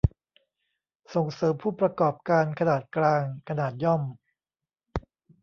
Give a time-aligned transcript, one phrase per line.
[1.13, 4.01] ส่งเสริมผู้ประกอบการขนาดกลาง ขนาดย่อม